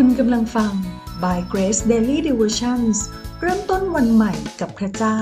[0.00, 0.72] คุณกำลังฟัง
[1.22, 2.96] by Grace Daily Devotions
[3.40, 5.20] เริ่มต้นวันใหม่กับพระเจ้า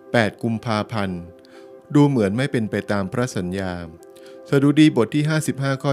[0.00, 1.22] 8 กุมภาพันธ์
[1.94, 3.74] ดูเหมือนไม่เป็นไปตามพระสัญญา
[4.48, 5.92] สดุดีบทที่ 55 ข้อ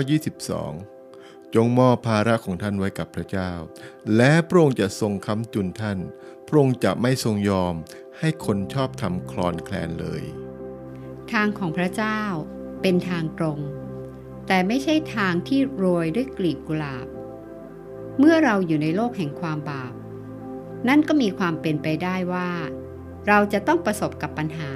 [0.78, 3.52] 22 จงมอบภาระของท่านไว้กับพระเจ้า
[4.16, 6.00] และพระองค์จะทรงค้ำจุนท่าน
[6.48, 7.76] พระองค์จะไม่ทรงยอม
[8.20, 10.24] ให้คนชอบทำคลอนแคลนเลย
[11.32, 12.20] ทางของพระเจ้า
[12.82, 13.62] เป็นทางตรง
[14.48, 17.07] แต่ไม่ใช่ทางที่โรยด้วยกลีบกุหลาบ
[18.19, 19.93] เมื่อเราอยู่ในโลกแห่งความบาป
[20.88, 22.50] นั่นก็มีความเป็นไปได้ว่า
[23.28, 24.71] เราจะต้องประสบกับปัญหา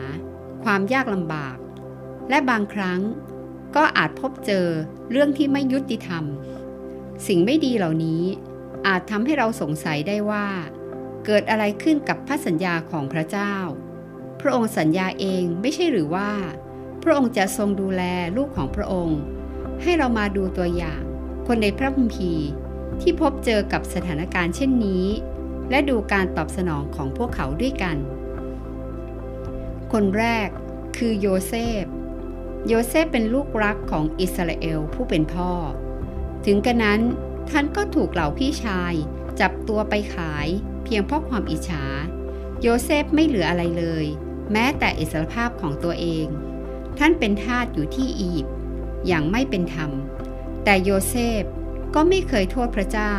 [0.63, 1.57] ความยากลำบาก
[2.29, 3.01] และบางครั้ง
[3.75, 4.67] ก็อาจพบเจอ
[5.11, 6.23] เรื่องที่ไม่ยุติธรรม
[7.27, 8.23] สิ่งไม่ดีเหล่านี้
[8.87, 10.47] อาจทำให้เราสงสัยได้ว่า
[11.25, 13.55] เกิดอะไรขึ้นกับพระสัญญาของพระเจ้า
[14.41, 16.31] พระองค์สัญญาเองไม่ใช่หรือว่า
[17.03, 18.03] พระองค์จะทรงดูแล
[18.37, 19.19] ลูกของพระองค์
[19.83, 21.01] ให้เรามาดูตัวอย่าง
[21.47, 22.47] คนในพระคัมภีร์
[23.01, 25.05] ที่พบเจอกับสถานการณ์เช่นนี้
[25.69, 27.97] และดูการตอบสนองของพวกเขาด้วยกัน
[29.93, 30.49] คนแรก
[30.97, 31.85] คือโยเซฟ
[32.67, 35.51] โยเซฟเป็นลูกรักของอิสราเอลผู้เป็นพ่อ
[36.45, 37.01] ถึงกระนั้น
[37.49, 38.93] ท่านก็ถูกเหล่าพี่ชาย
[39.39, 40.47] จับตัวไปขาย
[40.83, 41.85] เพียงเพราะความอิจฉา
[42.61, 44.05] โยเซฟไม่เหลืออะไรเลย
[44.51, 46.25] แม้แต่อิสรภาพของตัวเอง
[46.97, 48.55] ท่านเป็นทาสอยู่ที่อียิปต์
[49.07, 49.91] อย่างไม่เป็นธรรม
[50.63, 51.43] แต่โยเซฟ
[51.95, 53.15] ก็ไม่เคยโทษพระเจ้า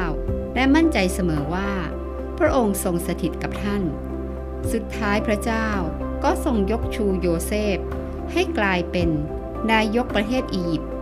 [0.54, 1.72] และมั่นใจเสมอว่า
[2.38, 3.82] พระองค์ทรงสถิตกับท่าน
[4.72, 5.68] สุดท้ายพระเจ้า
[6.24, 7.78] ก็ทรงยกชูโยเซฟ
[8.32, 9.08] ให้กลายเป็น
[9.72, 10.92] นายกประเทศอียิปต์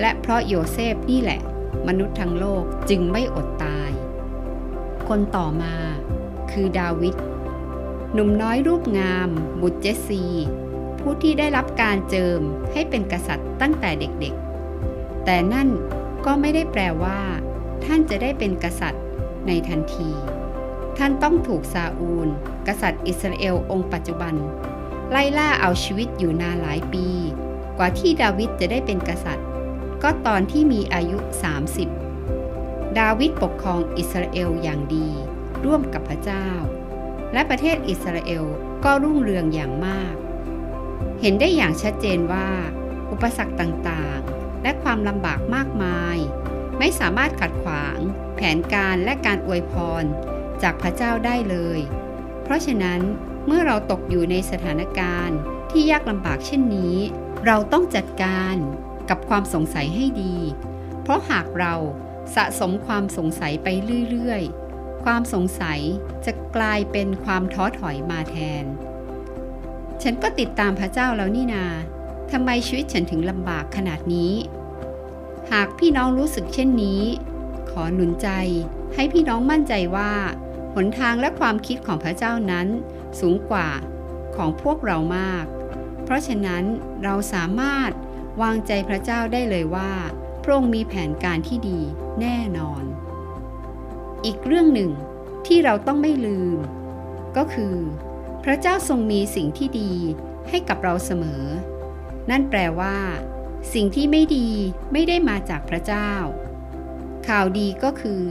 [0.00, 1.40] และเพราะโยเซฟนี่แหละ
[1.88, 3.90] มนุษย์ทั้งโลกจึงไม่อดตาย
[5.08, 5.74] คนต่อมา
[6.50, 7.14] คือดาวิด
[8.12, 9.30] หนุ่มน้อยรูปงาม
[9.62, 10.24] บุตรเจสซี
[11.00, 12.40] ผู้ที่ได้รับการเจิม
[12.72, 15.68] ให้เป็นกษัตริย์ตั้งแต่เด็กๆ แต่นั่น
[16.26, 17.20] ก็ไม่ได้แปลว่า
[17.84, 19.04] ท่านจะได้เป็นกษัตริย์
[19.46, 20.10] ในทันที
[20.98, 22.28] ท่านต้องถูกซาอูล
[22.68, 24.34] กษัตริย์อิสราเอลองค์ปัจจุบัน
[25.10, 27.06] ไล่ล่าเอาชีวิตอยู่นานหลายปี
[27.78, 29.46] กว่าที่ดาวิดจะได้เป็นกษัตริย์
[30.02, 31.18] ก็ตอนที่มีอายุ
[32.08, 35.08] 30 ดาวิดปกครองอิสราเอลอย่างดี
[35.64, 36.48] ร่วมกับพระเจ้า
[37.32, 38.44] และประเทศอิสราเอล
[38.84, 40.14] ก็รุ่งเรืองอย่างมาก
[41.20, 42.48] เห็นได้อย่างชัดเจนว่า
[43.10, 46.16] อุปสรรคต่างๆ และความลำบากมากมาย
[46.78, 47.98] ไม่สามารถขัดขวาง
[48.34, 50.04] แผนการและการอวยพร
[50.62, 51.80] จากพระเจ้าได้เลย
[52.42, 53.00] เพราะฉะนั้น
[53.46, 55.38] เมื่อเราตกอยู่ในสถานการณ์
[55.70, 56.96] ที่ยากลำบากเช่นนี้
[57.46, 58.56] เราต้องจัดการ
[59.10, 60.36] กับความสงสัยให้ดี
[61.02, 61.74] เพราะหากเรา
[62.34, 63.68] สะสมความสงสัยไป
[64.10, 65.80] เรื่อยๆ ความสงสัย
[66.26, 68.64] จะกลายเป็นความท้อถอยมาแทน
[70.02, 71.64] ฉันก็ติดตามพระเจ้าแล้วนี่นา
[72.30, 74.32] ทำไมชีวิตฉันถึงลำบากขนาดนี้
[75.50, 77.02] หากพี่น้องรู้สึกเช่นนี้
[77.70, 78.28] ขอหนุนใจ
[78.94, 80.12] ให้พี่น้องมั่นใจว่า
[80.74, 82.66] หนทางและความคิดของพระเจ้านั้น
[83.20, 83.68] สูงกว่า
[84.36, 85.44] ของพวกเรามาก
[86.04, 86.64] เพราะฉะนั้น
[87.04, 87.90] เราสามารถ
[88.42, 89.92] วางใจพระเจ้าได้เลยว่า
[90.42, 91.80] พระองค์มีแผนการที่ดี
[92.20, 92.82] แน่นอน
[94.24, 94.90] อีกเรื่องหนึ่ง
[95.46, 96.58] ที่เราต้องไม่ลืม
[97.36, 97.74] ก็คือ
[98.44, 99.92] พระเจ้าทรงมีสิ่งที่ดี
[100.48, 101.44] ให้กับเราเสมอ
[102.30, 102.96] นั่นแปลว่า
[103.74, 104.48] สิ่งที่ไม่ดี
[104.92, 106.12] ไม่ได้มาจากพระเจ้า
[107.28, 108.24] ข่าวดีก็คือ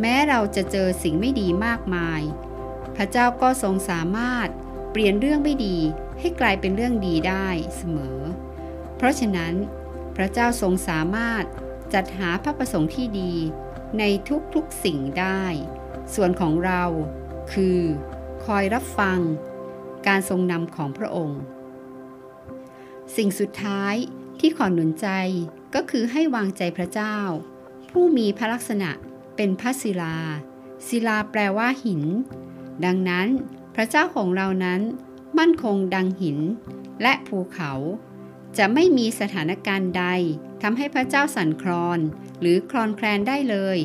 [0.00, 2.22] แม้เราจะเจอสิ่งไม่ดีมากมาย
[2.96, 4.48] พระเจ้าก็ทรงสามารถ
[4.90, 5.76] เปลี่ยนเรื่องไม่ดี
[6.20, 8.18] ให้กลายเป็นเรื่องดีได้เสมอ
[8.96, 9.54] เพราะฉะนั้น
[10.16, 11.44] พระเจ้าทรงสามารถ
[11.94, 13.34] จัดหาพระประสงค์ที่ดี
[13.98, 14.04] ใน
[14.54, 15.44] ทุกๆสิ่งได้
[16.14, 16.82] ส่วนของเรา
[17.52, 17.80] คือ
[18.44, 19.18] คอยรับฟัง
[20.06, 21.40] การทรงนำของพระองค์
[23.16, 23.94] สิ่งสุดท้าย
[24.40, 25.08] ที่ขอหนุนใจ
[25.74, 27.16] ก็คือให้วางใจพระเจ้า
[27.90, 28.90] ผู้มีพระลักษณะ
[29.36, 30.16] เป็นพระศิลา
[30.88, 32.02] ศิลาแปลว่าหิน
[32.84, 33.28] ดังนั้น
[33.74, 34.80] พระเจ้าของเรานั้น
[35.38, 36.38] มั่นคงดังหิน
[37.02, 37.72] และภูเขา
[38.58, 40.04] จะไม่มีสถานการณ์ใด
[40.62, 41.98] ทำให้พระเจ้าสั่นคลอน
[42.40, 43.78] หรือคลอนแคลนได้เลย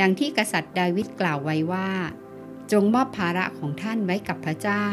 [0.00, 1.90] ดังที่กษัตริย์ดาวิดกล่าวไว้ว่า
[2.72, 4.86] จงมอบภาระของท่านไว้กับพระเจ้า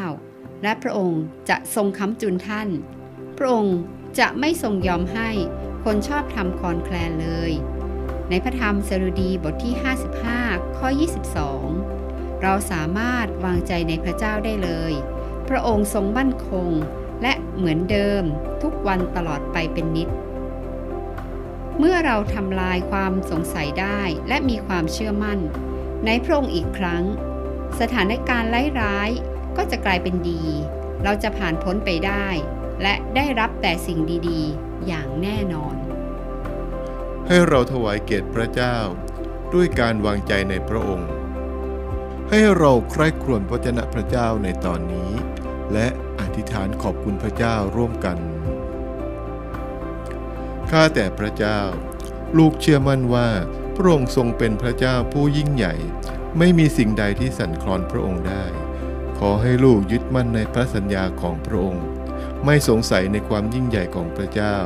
[0.64, 2.70] และพระองค์จะทรงค้ำจุนท่าน
[3.38, 3.78] พระองค์
[4.20, 5.30] จะไม่ทรงยอมให้
[5.84, 7.52] คนชอบทำคอนแคลนเลย
[8.30, 9.74] ในพระธรรมสรุดีบทที่
[10.26, 10.88] 55 ข้อ
[11.66, 14.94] 22 เราสามารถวางใจในพระเจ้าได้เลย
[15.50, 16.70] พระองค์ทรงมั่นคง
[17.22, 18.24] และเหมือนเดิม
[18.62, 20.10] ทุกวันตลอดไปเป็นนิด
[21.80, 25.40] เมื่อเราทำลายความสงสัยได้และมีความเชื่อมั่น
[26.06, 27.04] ในพระองค์อีกครั้ง
[27.80, 28.50] สถานการณ์
[28.82, 30.44] ร้ายๆก็จะกลายเป็นดี
[31.04, 32.28] เราจะผ่านพ้นไปได้
[32.82, 35.76] และได้รับแต่สิ่งดีๆ อย่างแน่นอน
[37.28, 38.78] ให้เราถวายเกียรติพระเจ้า
[39.54, 41.10] ด้วยการวางใจในพระองค์
[42.30, 45.12] ให้เราใคร่ครวญพระเจ้าพระเจ้าในตอนนี้
[45.74, 45.88] และ
[46.20, 48.18] อธิษฐานขอบคุณพระเจ้าร่วมกัน
[50.72, 51.60] ข้าแต่พระเจ้า
[52.38, 53.30] ลูกเชื่อมั่นว่า
[53.76, 55.76] พระองค์ทรงเป็นพระเจ้าผู้ยิ่งใหญ่
[56.38, 58.44] ไม่มีสิ่งใดที่สั่นคลอนพระองค์ได้
[59.20, 61.86] ขอให้ลูกยึดมั่นในพระสัญญาของพระองค์
[62.46, 64.58] ไม่สงสัยในความยิ่งใหญ่ของพระเจ้า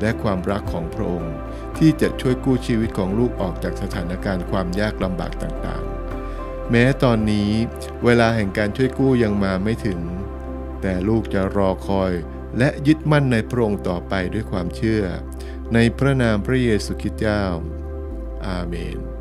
[0.00, 1.34] และความรักของพระองค์
[1.78, 7.50] ที่จะช่วยกู้ชีวิตของลูกออกจากสถานการณ์ความยากลำบากต่างๆ แม้ตอนนี้
[8.04, 10.00] เวลาแห่งการช่วยกู้ยังมาไม่ถึง
[10.82, 12.12] แต่ลูกจะรอคอย
[12.58, 15.02] และยึดมั่นในพระองค์ต่อไปด้วยความเชื่อ
[15.74, 17.42] ในพระนามพระเยซูคริสต์เจ้า
[18.46, 19.15] อาเมน